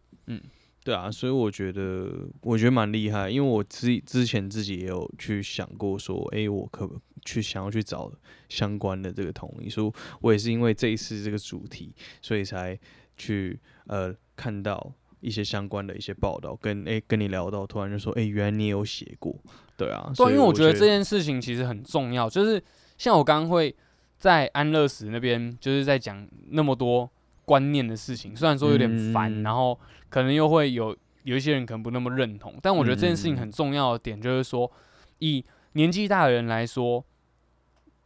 [0.83, 8.11] 对啊，所以我觉得我觉得蛮厉害，因为我之之前自己也有去想过说，诶，我可不去想要去找
[8.49, 12.77] 相关的这个同意书，我也是因为这一次这个主题，所以才
[13.15, 19.35] 去呃看到一些相关的一些报道，跟诶跟你聊到，突然就说，诶，原来你有写过，
[19.77, 22.59] 对啊，对因为我觉得这件事情其实很重要，就是
[22.97, 23.75] 像我刚刚会
[24.17, 27.07] 在安乐死那边，就是在讲那么多
[27.51, 29.43] 观念的事情，虽然说有点烦，嗯。
[29.43, 33.37] 然后可能又会有有一些人可能不那么认同，但我觉得这件事情嗯。
[33.37, 34.71] 很重要的点就是说，
[35.19, 37.03] 以年纪大的人来说，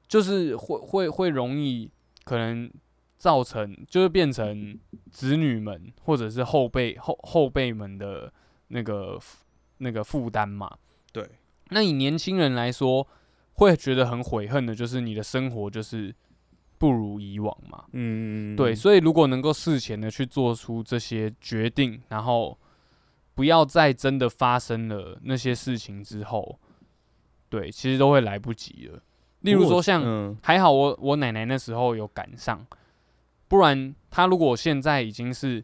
[0.07, 1.91] 就是会会会容易
[2.23, 2.71] 可能
[3.19, 4.79] 造成，就是变成
[5.11, 8.33] 子女们或者是后辈后后辈们的
[8.69, 9.19] 那个
[9.77, 10.67] 那个负担嘛。
[11.11, 11.23] 对，
[11.69, 13.07] 那以年轻人来说，
[13.53, 16.13] 会觉得很悔恨的，就是你的生活就是
[16.77, 17.83] 不如以往嘛。
[17.93, 22.57] 嗯，对，所以如果能够事前的去做出这些决定，然后
[23.33, 26.59] 不要再真的发生了那些事情之后，
[27.49, 29.01] 对，其实都会来不及了。
[29.41, 32.65] 例如说像，嗯还好我我奶奶那时候有赶上，
[33.47, 35.63] 不然她如果现在已经是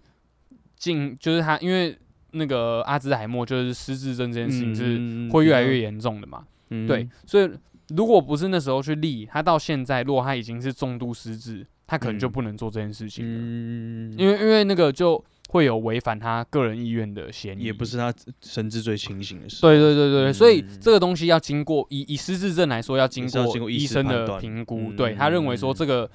[0.76, 1.98] 进，就是她因为
[2.32, 7.50] 那个阿兹海默就是失智症这件事情是嗯会越来越严重的嘛，嗯对，所以
[7.96, 12.32] 如果不是那时候去立，他到现在如果他已经是重度失智，他可能就嗯。
[12.32, 24.92] 不能做这件事情了，嗯，因为因为那个就会有违反他个人意愿的嫌疑，也不是他神志最清醒的时候，对对对对，对所以嗯这个东西要经过以以失智症来说，要经过过医生的评估。
[24.92, 24.96] 嗯。
[24.96, 26.10] 对他认为说嗯这个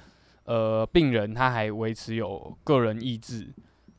[0.45, 3.47] 呃病人他还维持有个人意志，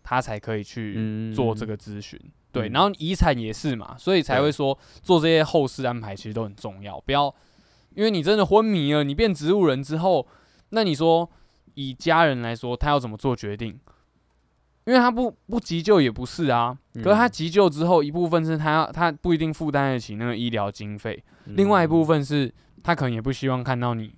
[0.03, 2.18] 他才可以去做这个，咨询。
[2.51, 2.72] 对，嗯。
[2.72, 7.33] 然后遗产也是嘛，所以才会说做这些后事安排其实都很重要，不要
[7.95, 10.26] 因为你真的昏迷了，你变植物人之后，
[10.70, 11.28] 那你说
[11.74, 13.78] 以家人来说，他要怎么做决定？
[14.84, 22.51] 因为他不不急救也不是啊，可是他急救之后，一部分是他要他不一定负担得起那个医疗经费，嗯另外一部分是
[22.82, 24.14] 他可能也不希望看到你，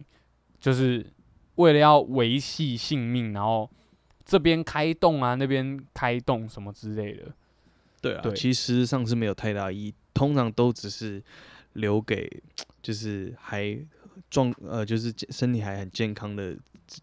[0.61, 1.05] 就是
[1.57, 3.69] 为了要维系性命，然后
[4.25, 7.33] 这边开动啊，那边开动什么之类的。
[8.01, 11.21] 对啊，对其实上是没有太大意义，通常都只是
[11.73, 12.31] 留给
[12.83, 13.79] 就是还
[14.29, 16.57] 壮呃，就是健身体还很健康的，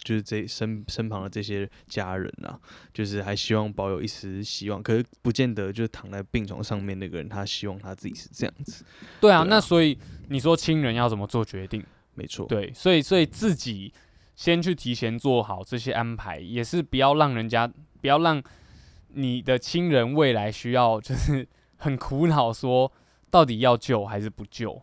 [0.03, 2.59] 就是这身身旁的这些家人啊，
[2.93, 8.83] 就是还希望保有一丝希望，可是不见得就是躺在病床上面那个人，他希望他自己是这样子，
[9.19, 9.97] 对啊，对啊那所以
[10.29, 11.83] 你说亲人要怎么做决定？
[12.13, 13.93] 没错，对，所以所以自己
[14.35, 17.67] 先去提前做好这些安排，也是不要让人家
[18.01, 18.41] 不要让
[19.09, 21.47] 你的亲人未来需要就是
[21.77, 22.91] 很苦恼，说
[23.29, 24.81] 到底要救还是不救？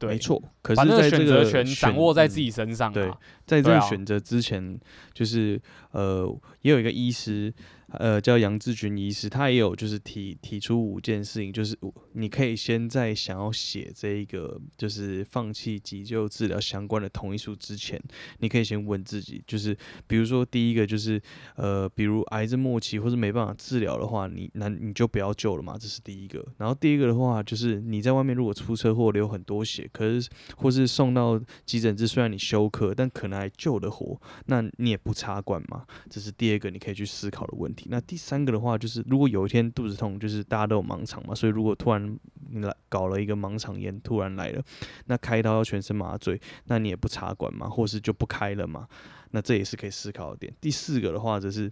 [0.00, 0.42] 对，没，错。
[0.62, 2.94] 可把是在这那个选择个权掌握在自己身上、啊。
[2.94, 3.12] 对
[3.46, 4.80] 在这个选择之前，
[5.12, 5.60] 就是
[5.92, 6.26] 呃，
[6.62, 7.52] 也有一个医师，
[7.92, 11.76] 呃，叫杨志军医师，他也有就是提提出五件事情，就是
[12.12, 18.00] 你可以先在想要写这一个就是放弃急救治疗相关的同意书之前，
[18.38, 19.76] 你可以先问自己，就是
[20.06, 21.20] 比如说第一个就是
[21.56, 26.46] 呃，比如癌症末期或是没办法治疗的话，你那你就不要救了嘛，这是第一个。
[26.58, 35.84] 然后第一个的话，就是你在外面如果出车祸流很多血，可是或是送到急诊室，虽然你休克，但可能还救得活，那你也不插管嘛？
[36.08, 37.79] 这是第二个你可以去思考的问题。
[37.88, 42.18] 那第三个的话，就是如果有一天肚子痛，就是大家都有盲肠嘛，所以如果突然
[42.54, 44.62] 来搞了一个盲肠炎，突然来了，
[45.06, 48.88] 那开刀要全身麻醉，那你也不插管嘛，或是就不开了嘛？
[49.30, 50.52] 那这也是可以思考的点。
[50.60, 51.70] 第四个的话，则是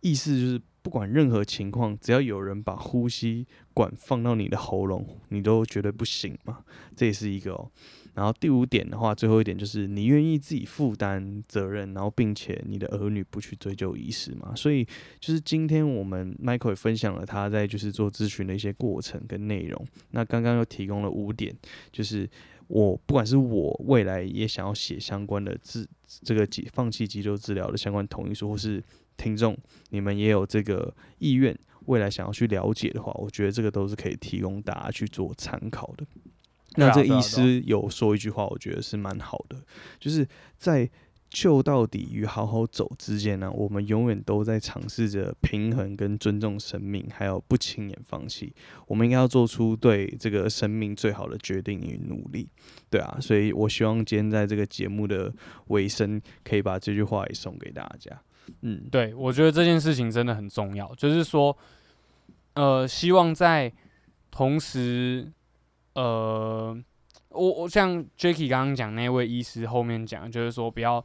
[0.00, 6.64] 意思就是不管任何情况，只要有人把呼吸管放到你的喉咙，你都绝对不行嘛。
[6.94, 7.70] 这也是一个哦。
[8.16, 14.54] 然后第五点的话，最后一点就是你愿意自己负担责任，然后并且你的儿女不去追究医师嘛。
[14.56, 14.82] 所以
[15.20, 19.86] 就是今天我们 Michael 也分享了他在就是做咨询的一些过程跟内容。
[20.12, 21.54] 那刚刚又提供了五点，
[21.92, 22.26] 就是
[22.68, 25.86] 我不管是我未来也想要写相关的治
[26.22, 28.82] 这个急放弃急救治疗的相关同意书，或是
[29.18, 29.54] 听众
[29.90, 31.54] 你们也有这个意愿，
[31.84, 36.06] 未来想要去了解的话，我觉得这个都是可以提供大家去做参考的。
[36.76, 39.56] 那这医师有说一句话，我觉得是蛮好的，
[39.98, 40.88] 就是在
[41.28, 48.54] 救到底与好好走之间呢，我们永远都在尝试着平衡跟尊重生命，还有不轻言放弃。
[48.86, 52.48] 我们应该要做出对这个生命最好的决定与努力。
[52.88, 55.30] 对啊，所以我希望今天在这个节目的
[55.66, 58.10] 尾声，可以把这句话也送给大家。
[58.62, 61.54] 嗯，对，我觉得这件事情真的很重要，就是说，
[62.54, 63.70] 呃，希望在
[64.30, 65.30] 同时，
[65.96, 66.76] 呃，
[67.30, 71.02] 我我像 Jacky 刚刚讲那位医师后面讲，就是说不要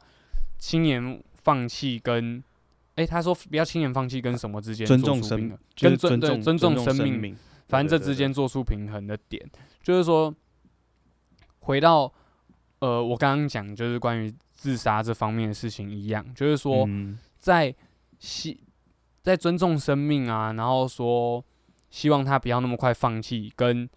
[0.58, 2.42] 轻言放弃跟，
[2.94, 7.36] 诶，他说不要轻言放弃跟什么之间尊重生做出平衡，就是跟尊尊重尊重生生命命，
[7.68, 9.44] 反正这之间做出平衡的点，
[9.82, 10.34] 就是说，
[11.60, 12.12] 回到
[12.78, 17.18] 呃，我刚刚讲就是关于自杀这方面的事情一样，就是说，嗯。
[17.42, 17.74] 在
[18.20, 18.56] 希
[19.20, 21.44] 在尊重生命啊，然后说
[21.90, 23.90] 希望他不要那么快放弃，跟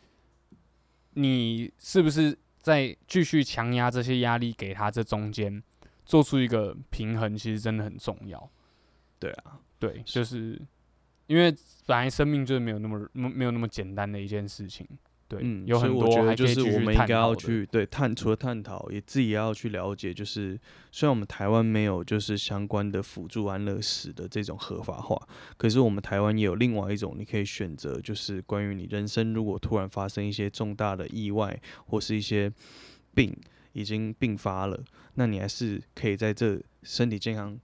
[1.16, 5.61] 你是不是在继续强压这些压力给他这中间
[6.05, 8.49] 做出一个平衡，其实真的很重要。
[9.18, 10.61] 对啊，对，就是
[11.28, 11.51] 因为
[11.86, 14.88] 本来生命就是没有那么没没有那么简单的一件事情，
[15.28, 17.15] 对，嗯，有很多我觉得就是我们应该。
[17.15, 20.13] 要去对探，除了探讨，也自己也要去了解。
[20.13, 20.59] 就是
[20.91, 25.17] 虽然我们台湾没有就是相关的辅助安乐死的这种合法化，
[25.55, 32.51] 可是我们台湾也有另外一种你可以选择，就是关于你人生如果突然发生一些重大的意外或是一些
[33.13, 33.34] 病
[33.71, 37.57] 已经病发了，那你还是可以在这身体健康。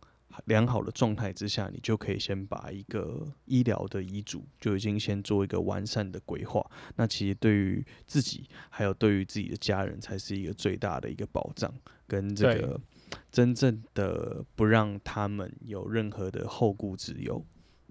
[0.46, 6.66] 良好的状态之下，你就可以先把一个医疗的遗嘱就已经先做一个完善的规划。
[6.96, 11.74] 那其实对于自己，还有对于自己的家人，才是一个最大的一个保障，
[12.08, 12.80] 跟这个
[13.32, 17.44] 真正的不让他们有任何的后顾之忧。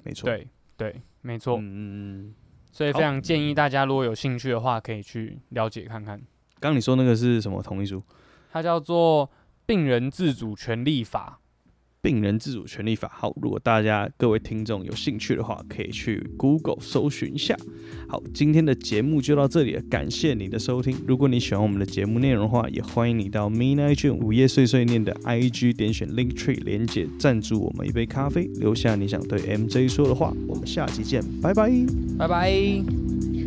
[0.03, 1.57] 没错，，对对，没错。
[1.57, 1.81] 嗯嗯
[2.29, 2.35] 嗯。
[2.73, 6.17] 所以非常建议大家，如果有兴趣的话，可以去了解看看。
[6.61, 8.01] 刚刚你说那个是什么同意书？
[8.53, 9.27] 它叫做
[9.67, 11.40] 《病人自主权利法
[12.03, 13.11] 病人自主权利法。
[13.13, 17.57] 好，如果大家各位听众有兴趣的话，可以去 Google 搜寻一下。
[18.09, 20.97] 好，今天的节目就到这里了，感谢你的收听。
[21.07, 30.33] 如果你喜欢我们的节目内容的话，也欢迎你到 Midnight June 午夜碎碎念的 IG 点选 Link Tree 连接，赞助我们一杯咖啡，留下你想对 MJ 说的话。
[30.47, 31.71] 我们下期见，拜拜。》，
[32.19, 33.40] 拜拜。